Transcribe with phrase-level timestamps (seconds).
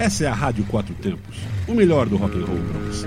[0.00, 1.36] Essa é a Rádio Quatro Tempos,
[1.68, 3.06] o melhor do rock and roll para você.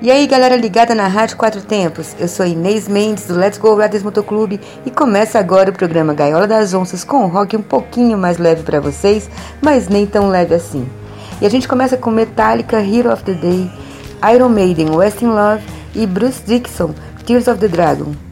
[0.00, 3.74] E aí, galera ligada na Rádio Quatro Tempos, eu sou Inês Mendes do Let's Go
[3.76, 8.16] Riders Motoclube e começa agora o programa Gaiola das Onças com um rock um pouquinho
[8.16, 9.28] mais leve para vocês,
[9.60, 10.88] mas nem tão leve assim.
[11.42, 13.70] E a gente começa com Metallica, Hero of the Day,
[14.34, 15.62] Iron Maiden, West in Love
[15.94, 16.94] e Bruce Dixon,
[17.26, 18.29] Tears of the Dragon.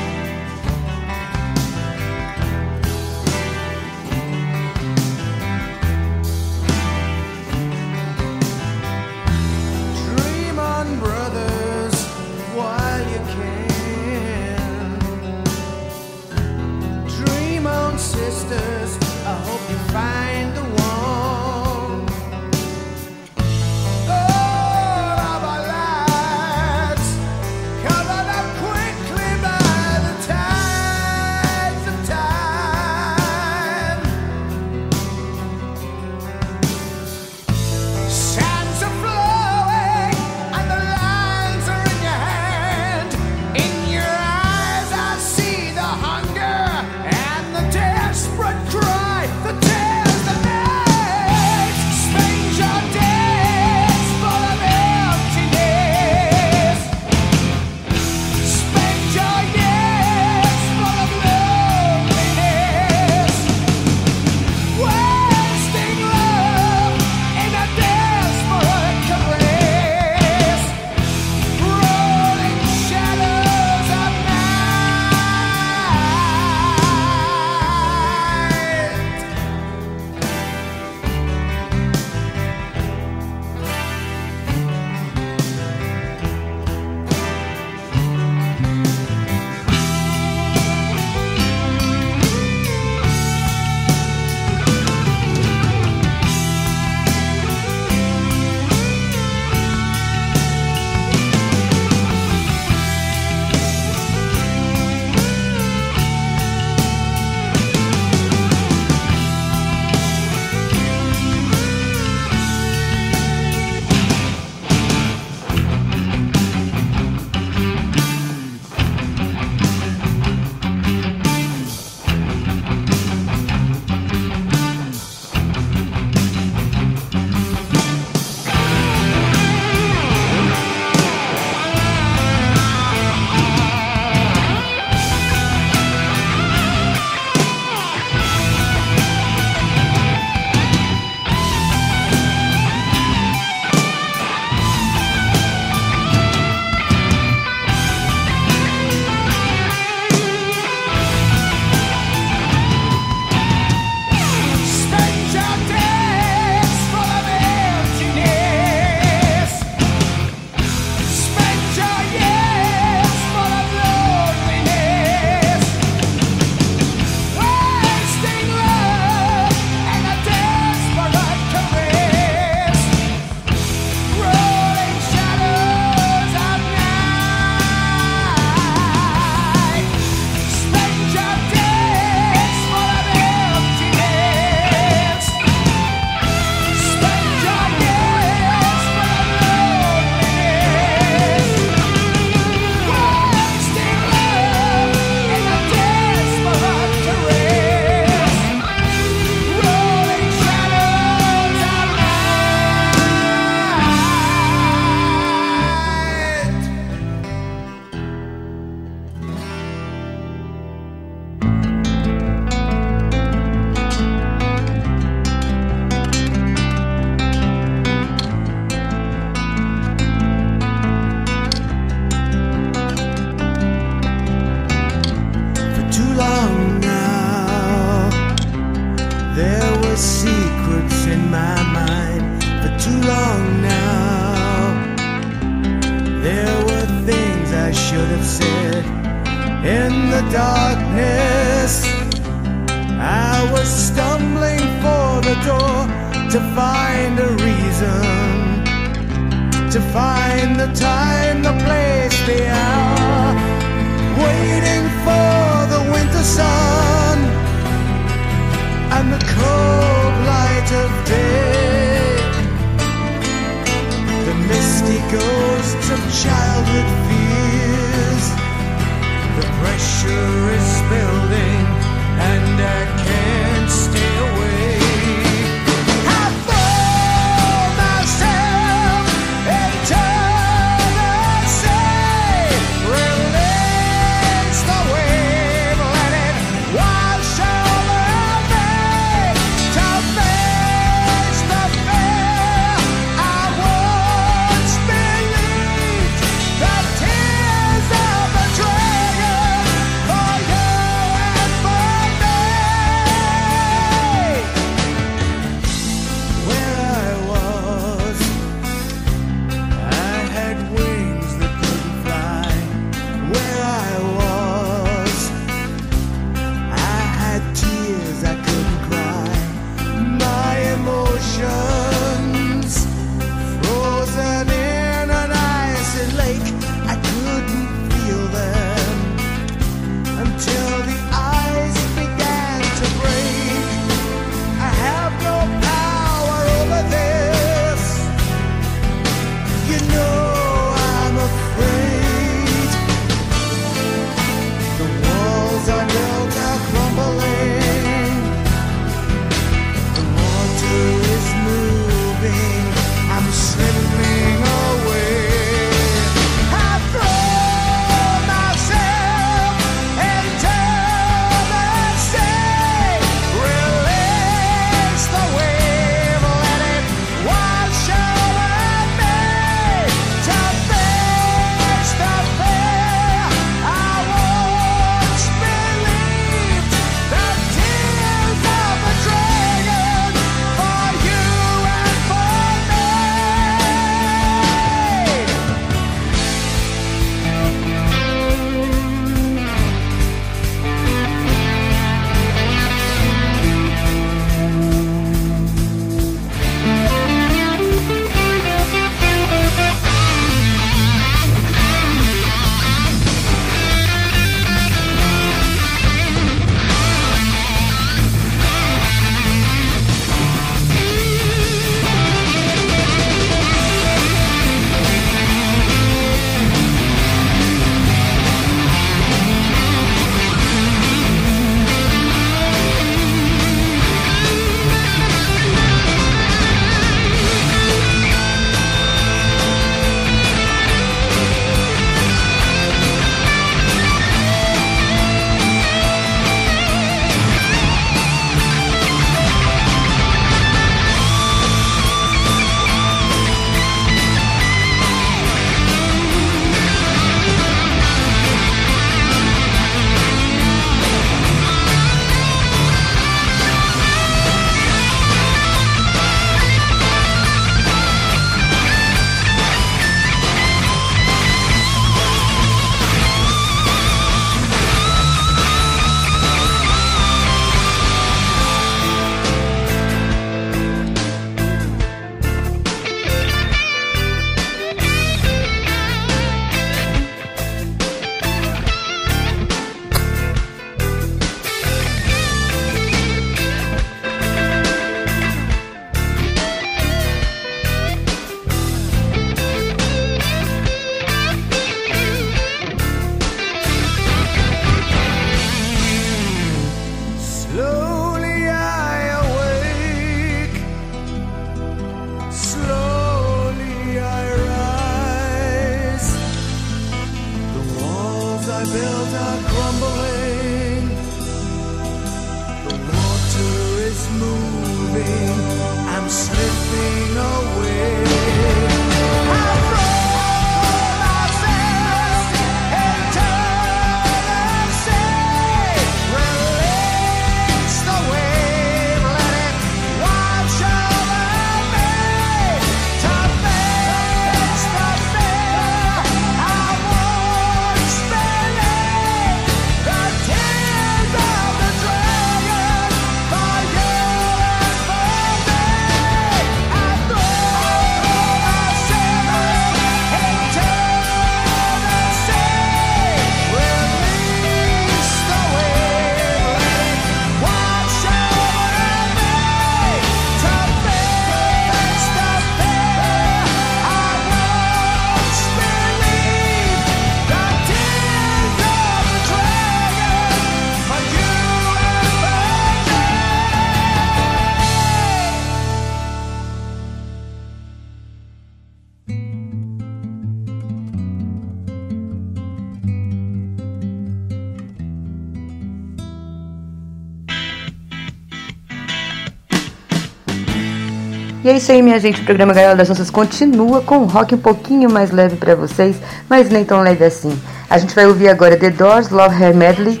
[591.70, 592.20] Isso aí, minha gente.
[592.20, 595.94] O programa Gaiola das Nossas continua com um rock um pouquinho mais leve para vocês,
[596.28, 597.32] mas nem tão leve assim.
[597.68, 600.00] A gente vai ouvir agora The Doors, Love Her Medley,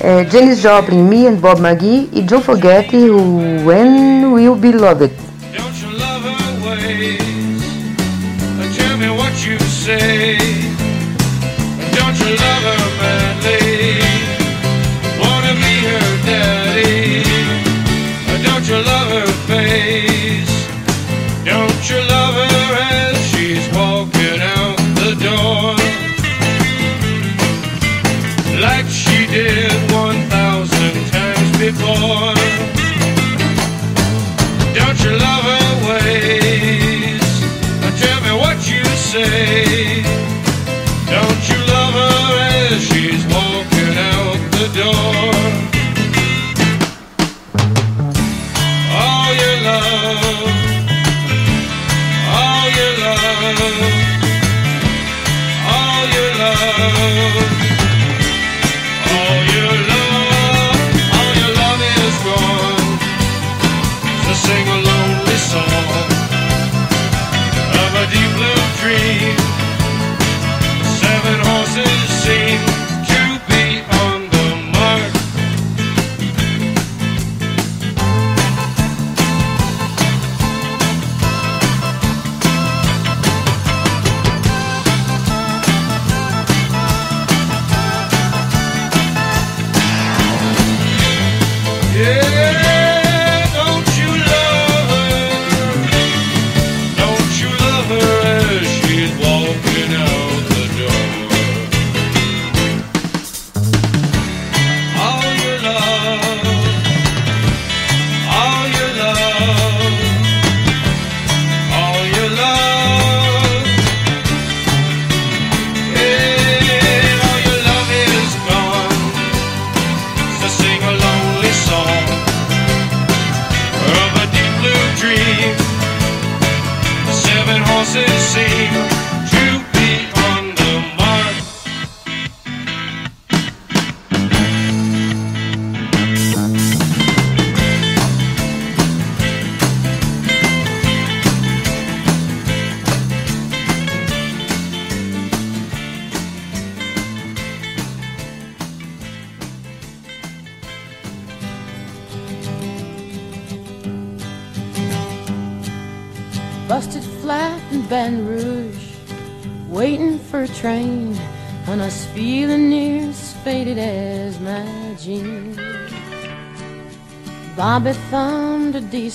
[0.00, 5.10] é, Janis Joplin, Me and Bob McGee e Don't Forget When We'll Be Loved.
[5.56, 7.18] Don't you love her ways?
[8.76, 10.45] Tell me what you say.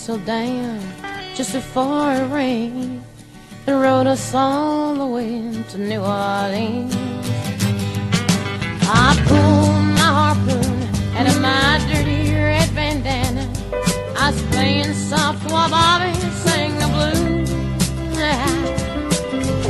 [0.01, 0.79] Diesel down
[1.35, 3.03] just before it rained
[3.67, 6.95] and rode us all the way to New Orleans.
[8.89, 10.81] I pulled my harpoon
[11.15, 13.47] out of my dirty red bandana.
[14.17, 16.13] I was playing soft while Bobby
[16.45, 17.51] sang the blues.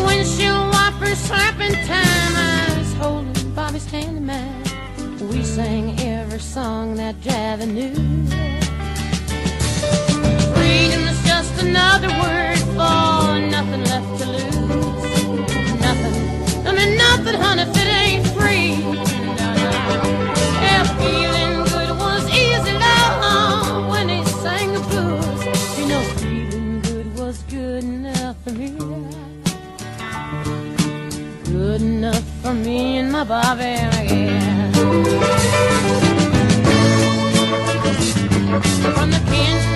[0.05, 2.33] Windshield wipers slapping time.
[2.37, 5.27] I was holding Bobby's hand in mine.
[5.29, 8.31] We sang every song that Javi knew
[11.63, 14.59] another word for nothing left to lose.
[15.85, 16.15] Nothing,
[16.67, 18.71] I mean nothing, honey, if it ain't free.
[20.65, 25.41] Yeah, feeling good was easy, love, when he sang the blues.
[25.77, 28.69] You know, feeling good was good enough for me.
[31.45, 34.73] Good enough for me and my Bobby again.
[38.95, 39.70] From the Kentucky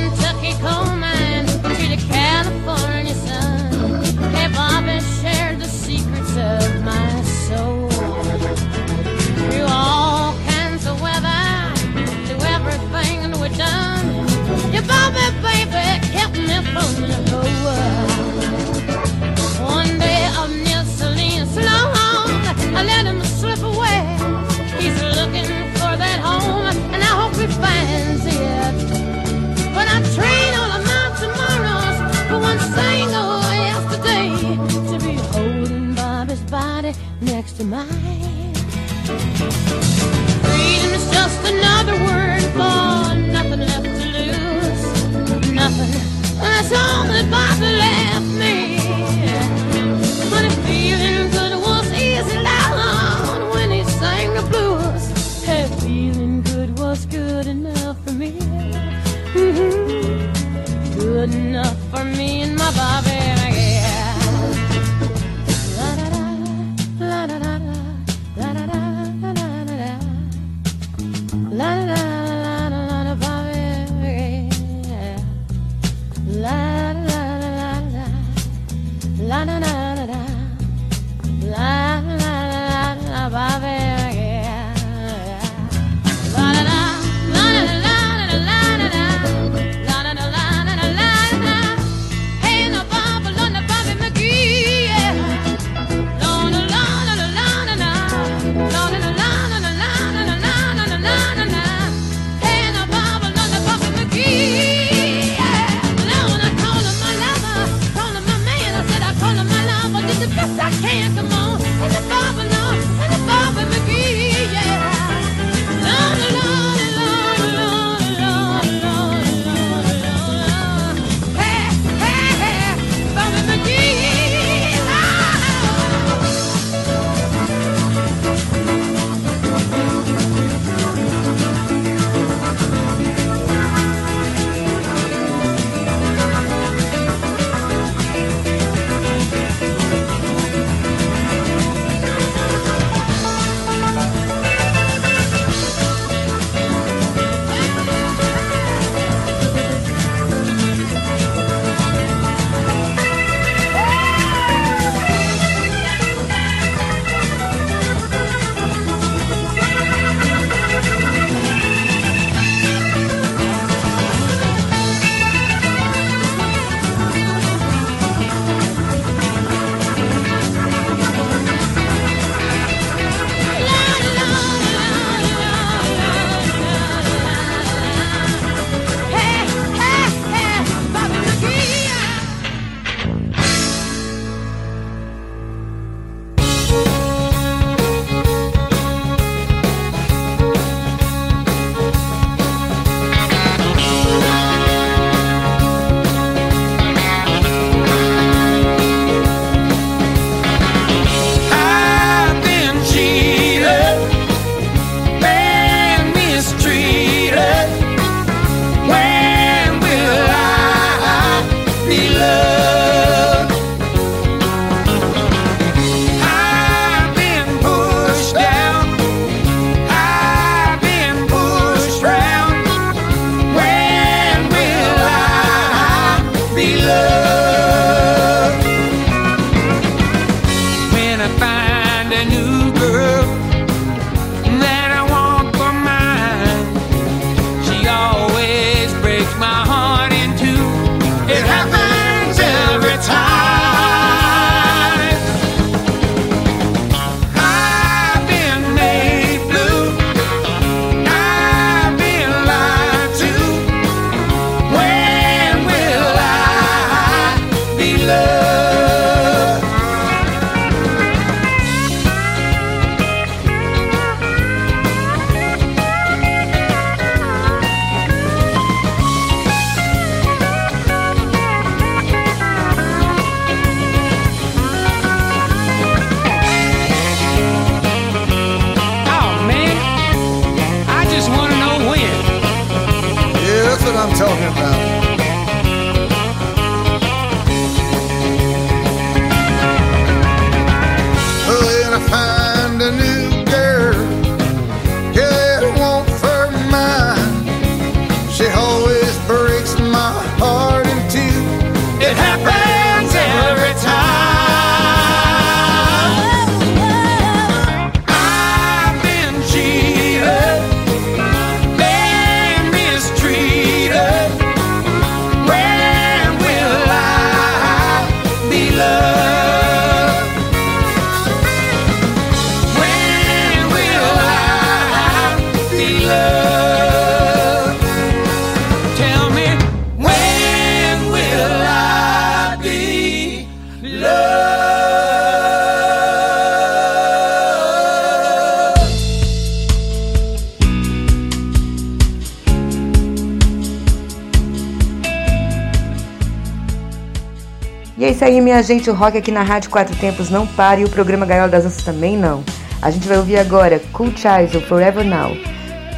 [348.65, 348.89] gente.
[348.89, 351.83] O rock aqui na Rádio Quatro Tempos não para e o programa Gaiola das Onças
[351.83, 352.43] também não.
[352.81, 355.35] A gente vai ouvir agora Cool Child, Forever Now,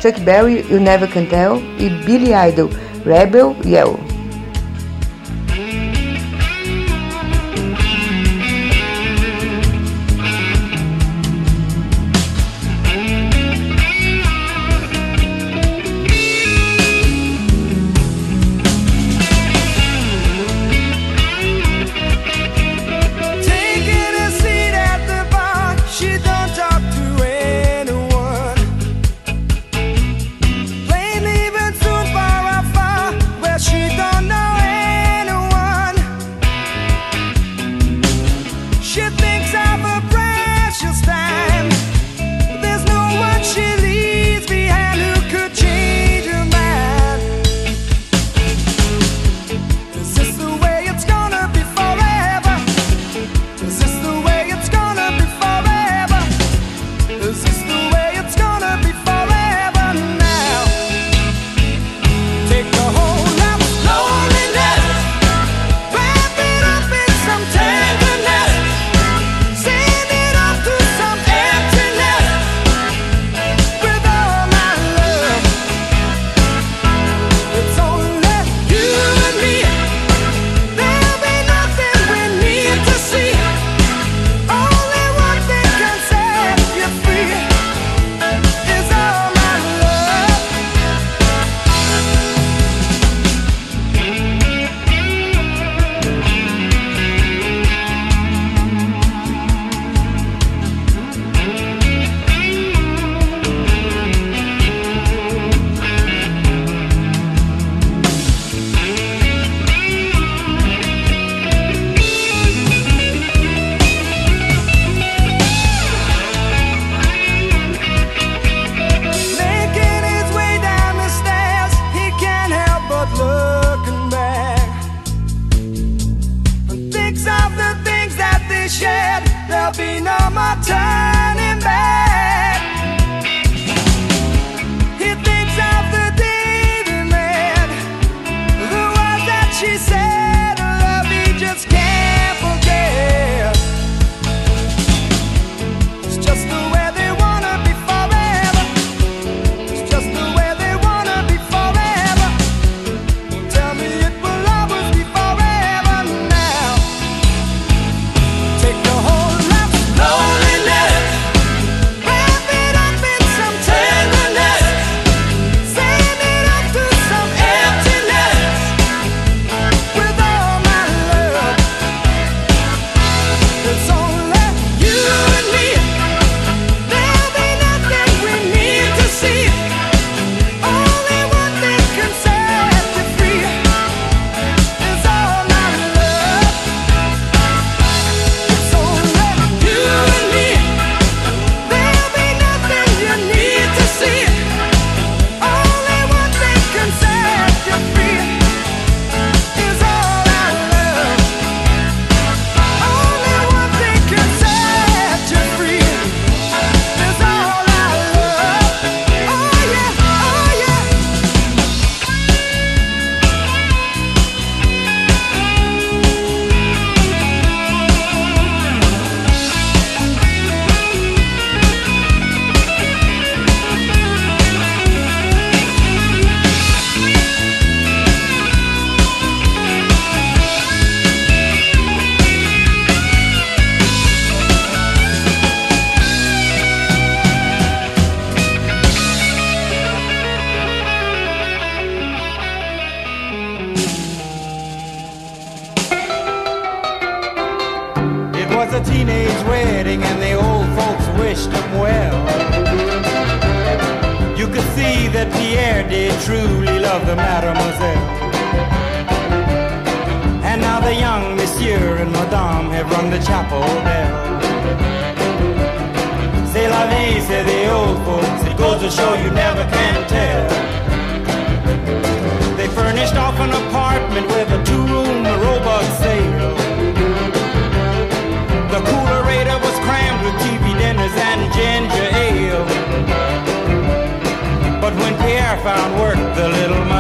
[0.02, 2.70] Chuck Berry, You Never Can Tell e Billy Idol,
[3.04, 3.97] Rebel Yell.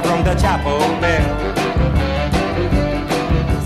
[0.00, 1.54] Rung the chapel bell.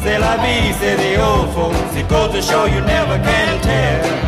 [0.02, 1.96] C'est la vie, say the old folks.
[1.96, 4.27] It goes to show you never can tell.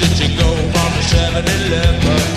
[0.00, 2.29] should you go on the 7-Eleven?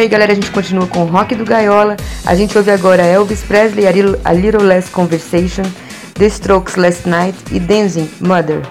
[0.00, 0.32] Isso aí, galera.
[0.32, 1.96] A gente continua com o rock do Gaiola.
[2.24, 5.64] A gente ouve agora Elvis Presley, A Little Less Conversation,
[6.14, 8.62] The Strokes Last Night e Dancing Mother.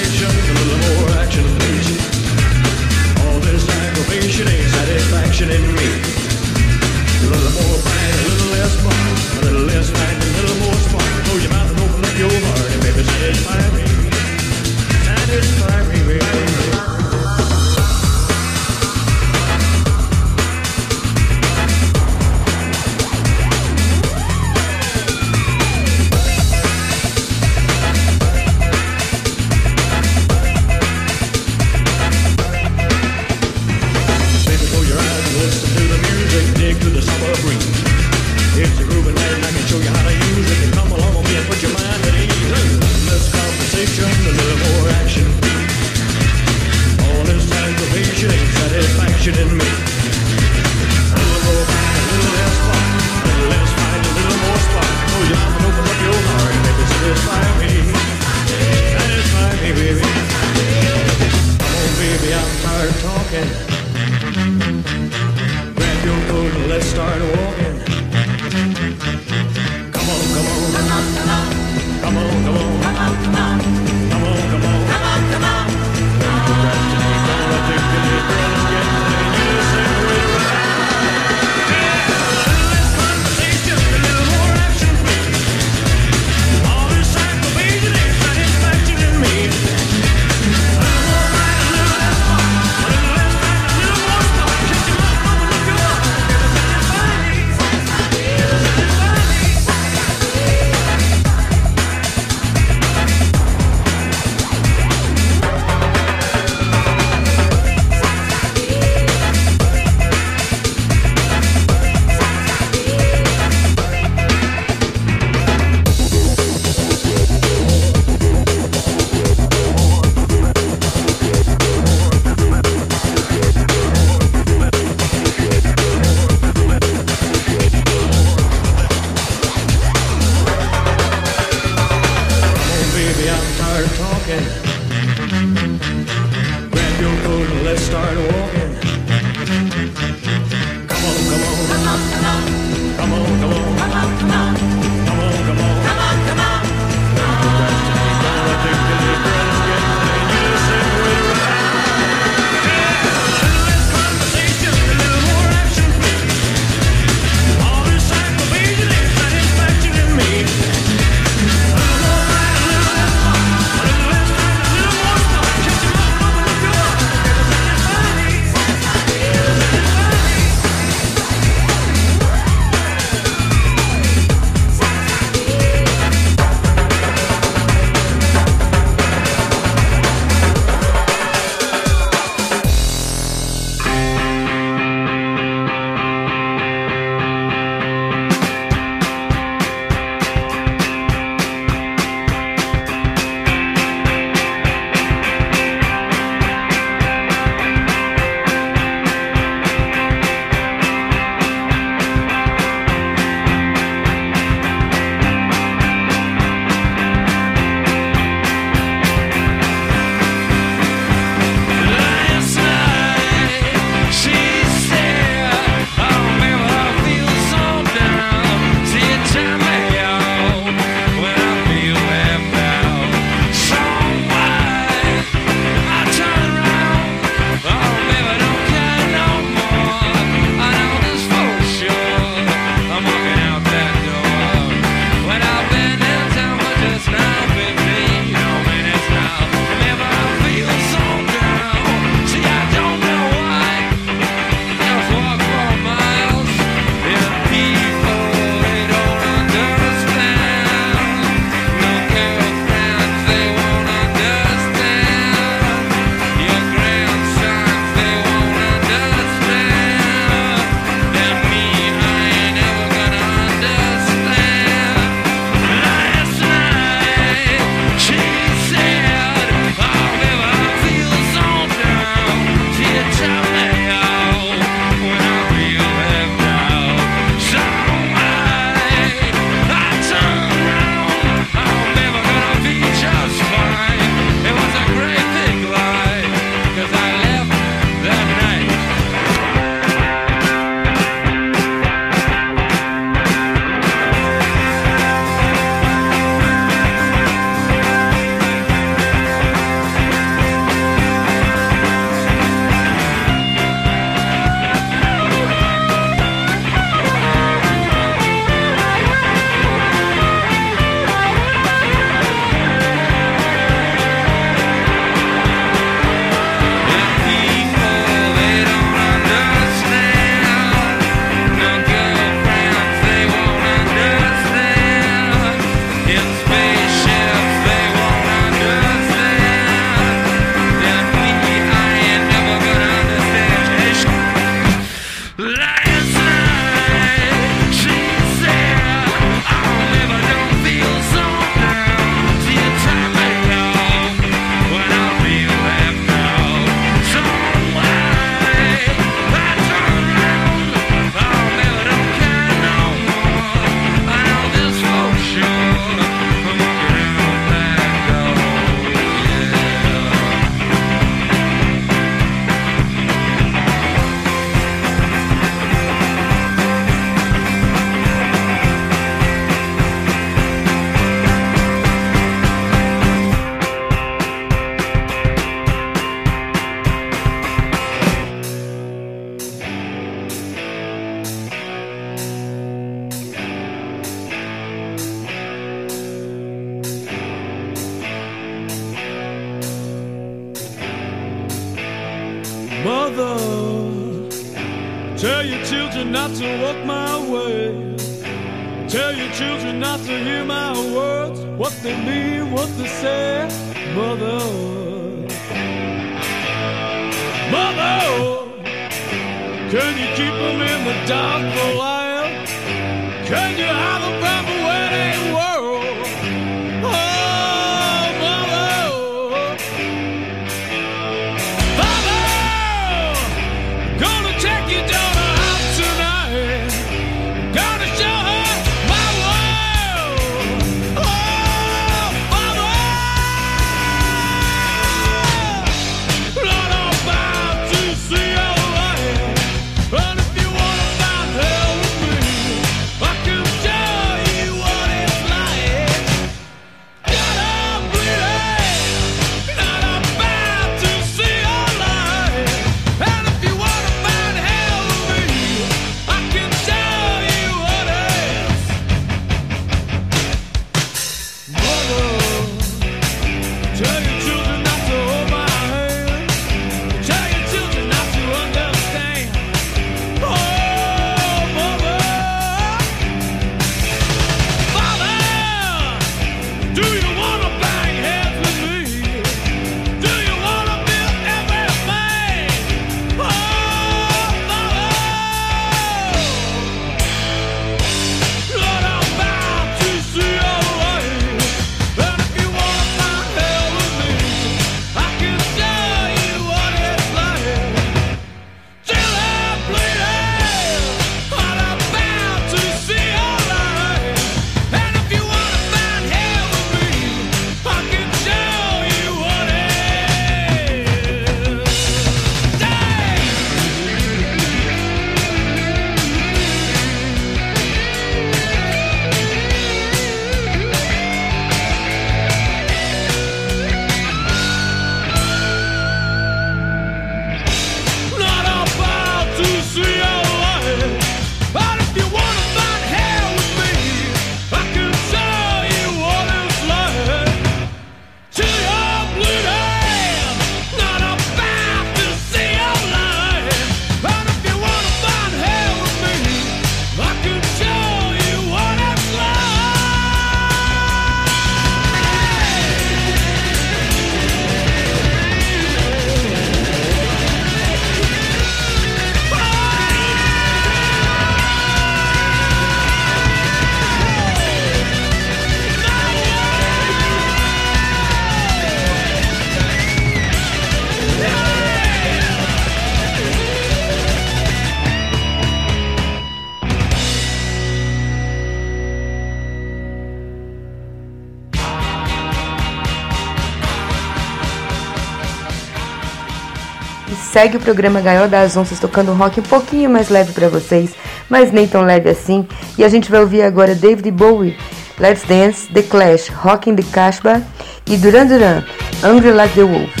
[587.31, 590.91] segue o programa Gaiola das Onças tocando um rock um pouquinho mais leve para vocês,
[591.29, 592.45] mas nem tão leve assim.
[592.77, 594.57] E a gente vai ouvir agora David Bowie,
[594.99, 597.41] Let's Dance, The Clash, Rock in the Casbah
[597.87, 598.63] e Duran Duran,
[599.01, 600.00] Angry Like the Wolf.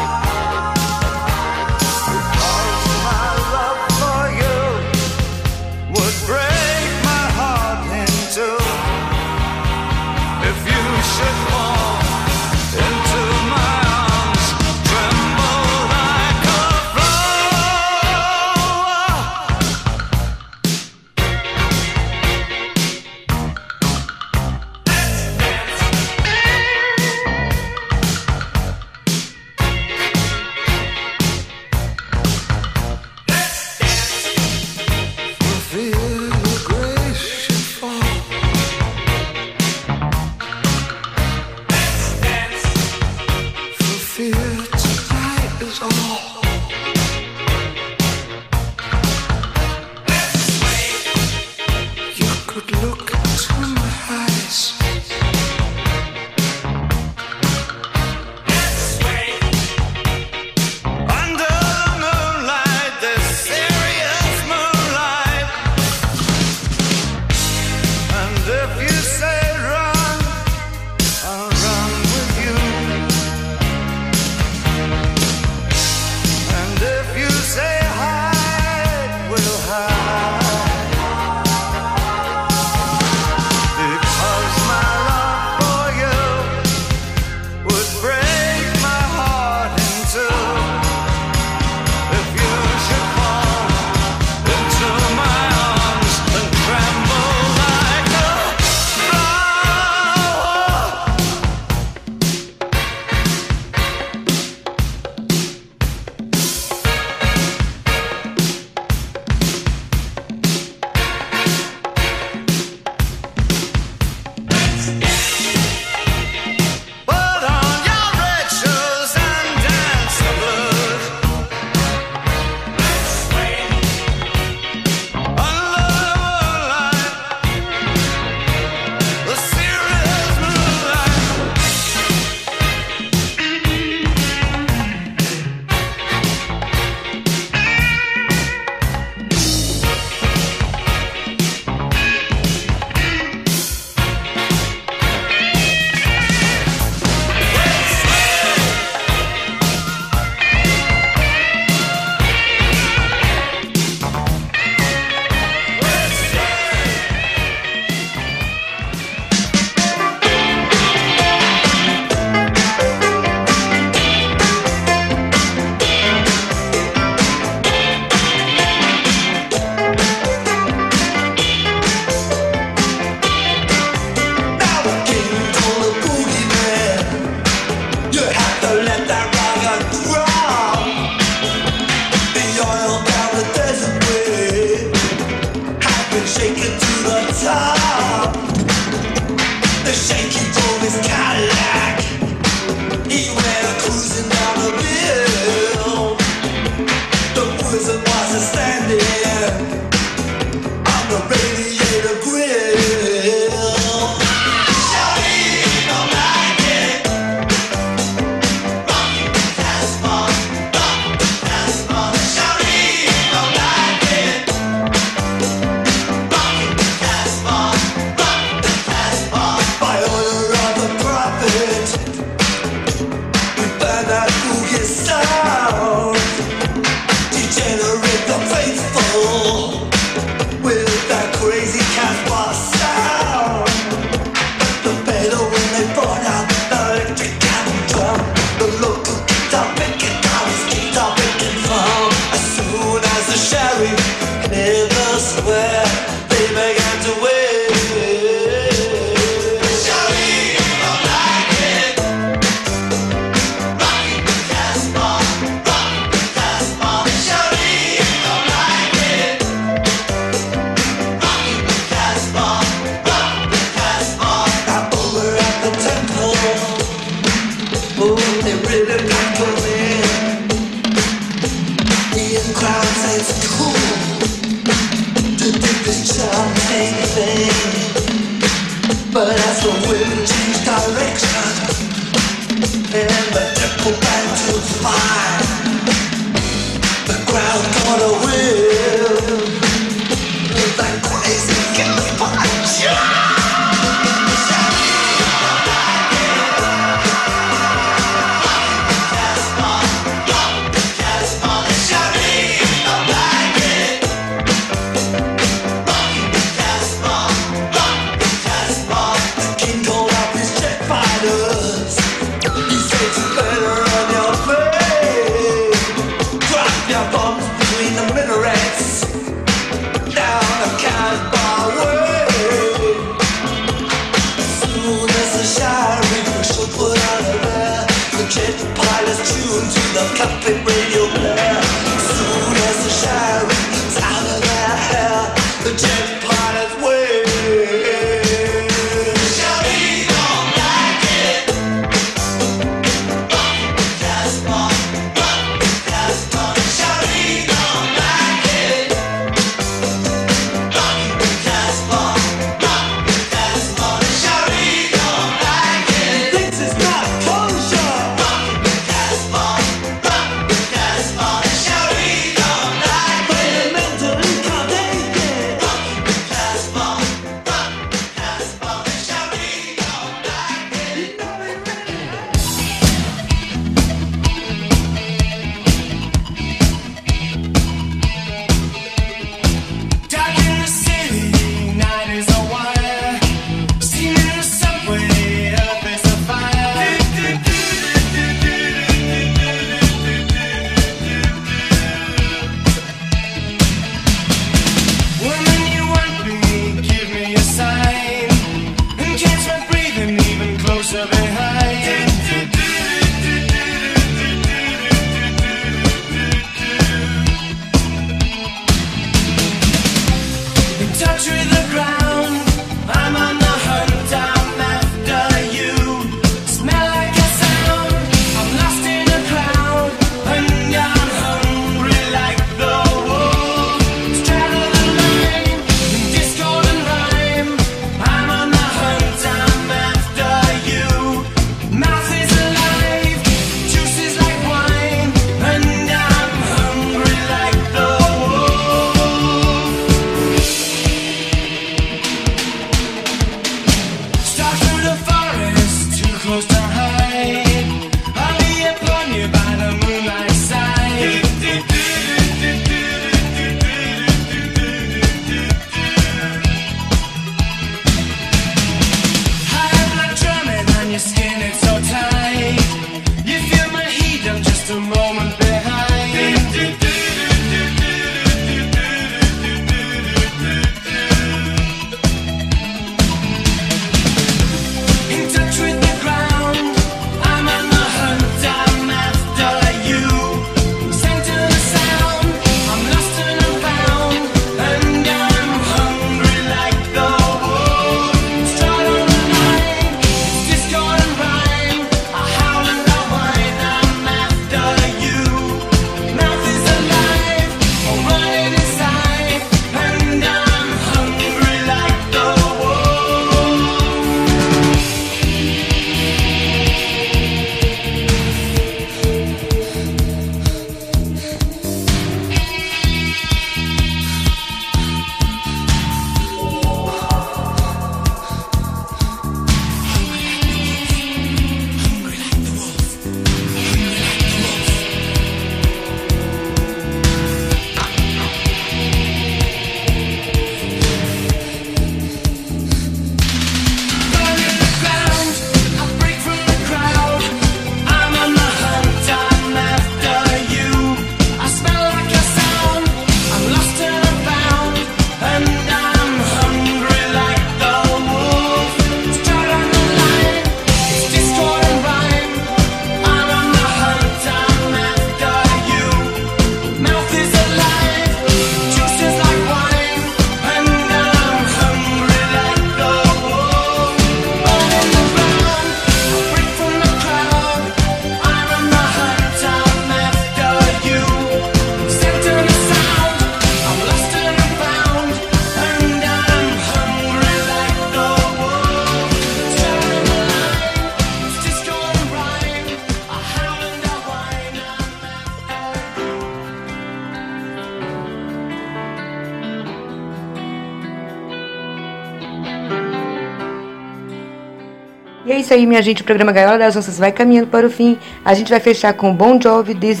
[595.50, 596.02] Isso aí, minha gente.
[596.02, 597.98] O programa Gaiola das Onças vai caminhando para o fim.
[598.24, 600.00] A gente vai fechar com Bon Jovi, Days,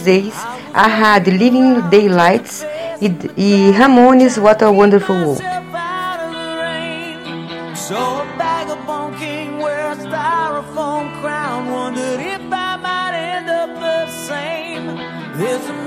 [1.24, 2.64] The Living Daylights
[3.00, 5.42] e, e Ramones, What a Wonderful World.
[15.42, 15.79] out of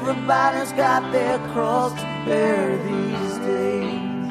[0.00, 4.30] Everybody's got their cross to bear these days.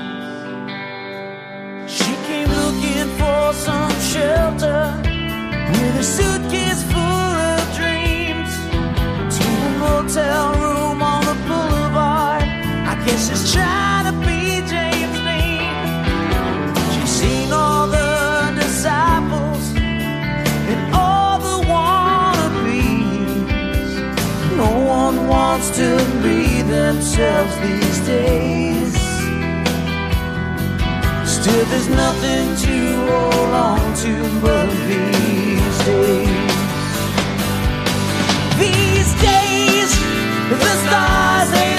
[1.95, 4.81] She came looking for some shelter
[5.71, 8.51] with a suitcase full of dreams
[9.37, 12.43] to a motel room on the boulevard.
[12.91, 14.41] I guess she's trying to be
[14.73, 15.73] James Dean.
[16.93, 19.65] She's seen all the disciples
[20.71, 23.07] and all the wannabes.
[24.55, 28.93] No one wants to be themselves these days.
[31.23, 36.55] Still, there's nothing to hold on to but these days.
[38.57, 39.89] These days,
[40.49, 41.76] the stars ain't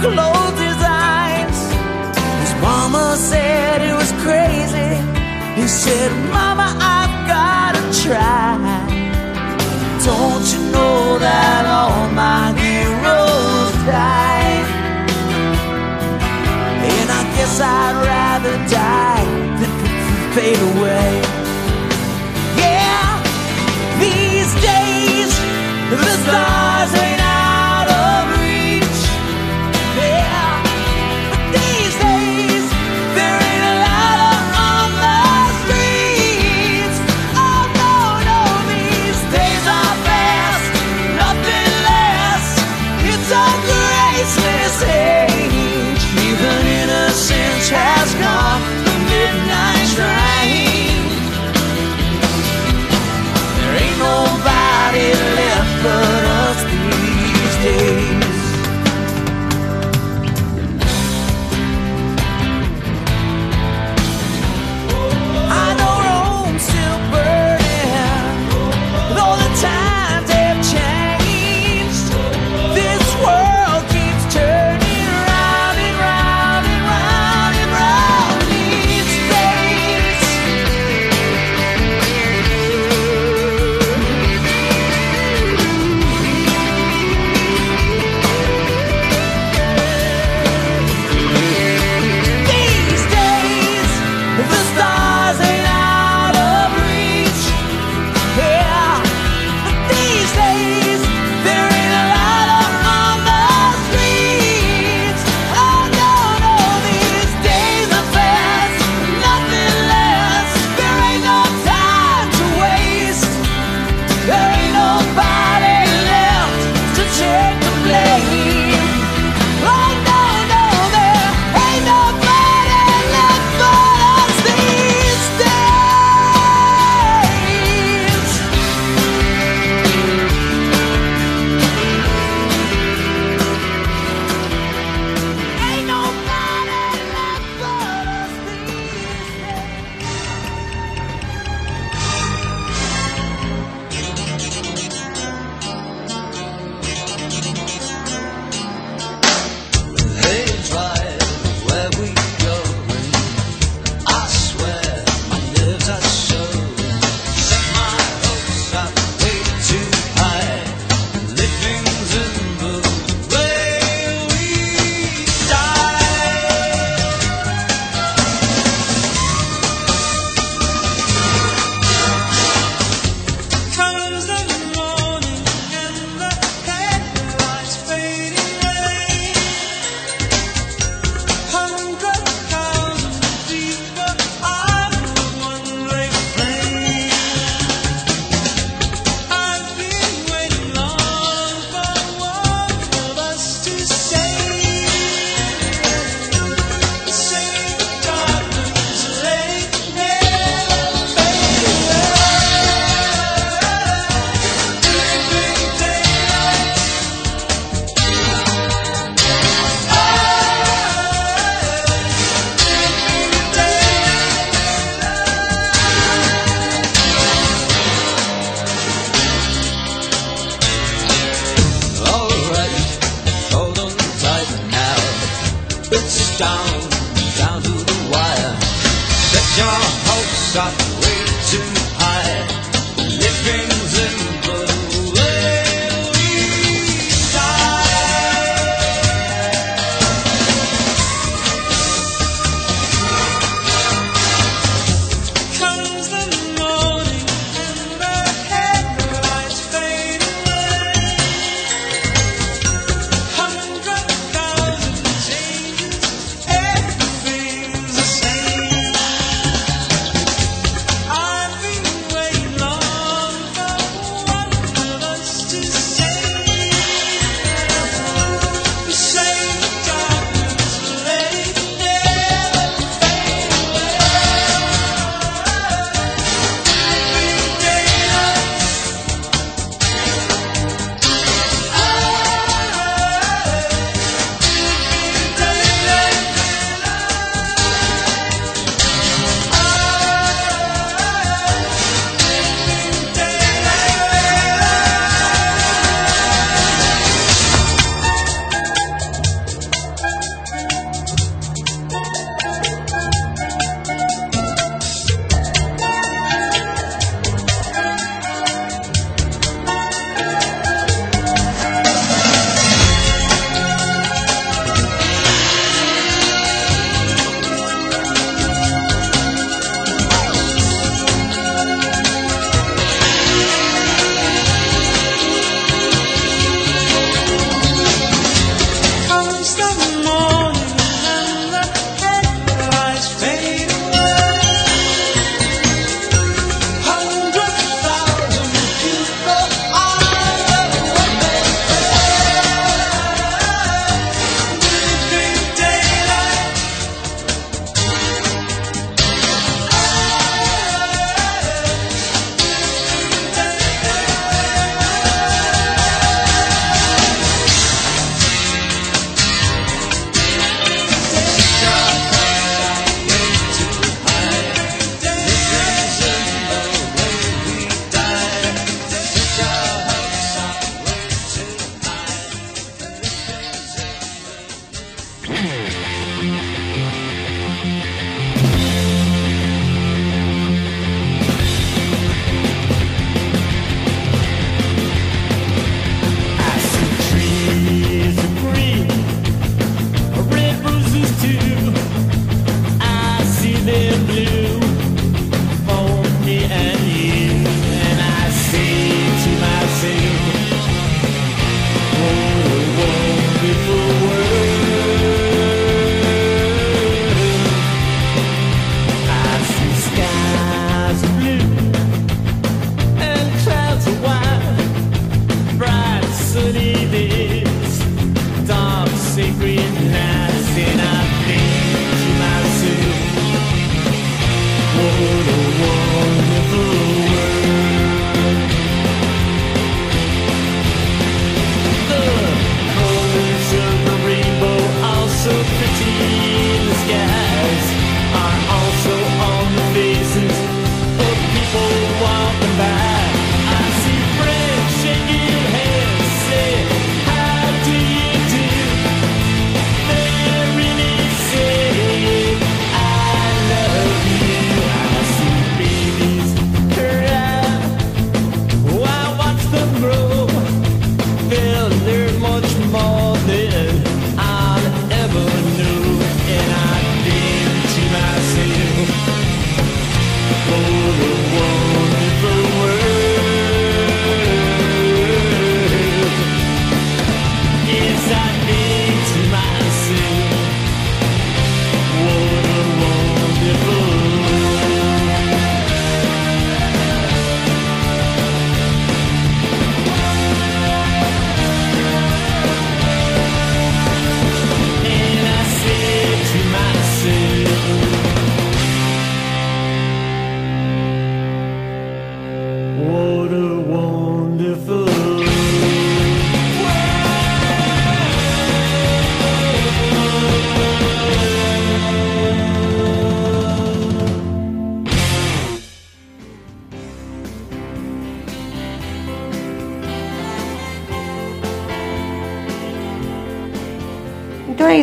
[0.00, 1.58] closed his eyes.
[2.42, 4.92] His mama said it was crazy.
[5.60, 8.56] He said, Mama, I've gotta try.
[10.04, 14.56] Don't you know that all my heroes die?
[16.92, 19.24] And I guess I'd rather die
[19.60, 19.72] than
[20.34, 21.19] fade away.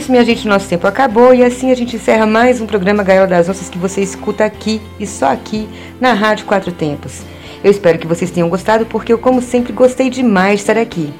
[0.08, 3.28] Isso, minha gente, nosso tempo acabou e assim a gente encerra mais um programa Gaiola
[3.28, 5.68] das Onças que você escuta aqui e só aqui
[6.00, 7.24] na Rádio Quatro Tempos.
[7.62, 11.14] Eu espero que vocês tenham gostado porque eu, como sempre, gostei demais de estar aqui.